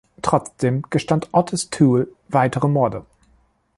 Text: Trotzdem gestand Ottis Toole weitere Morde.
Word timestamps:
Trotzdem 0.23 0.81
gestand 0.89 1.29
Ottis 1.31 1.69
Toole 1.69 2.07
weitere 2.27 2.67
Morde. 2.67 3.05